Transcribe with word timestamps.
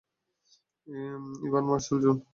Ivan, 1.45 1.63
Marshall, 1.69 1.97
June? 2.03 2.17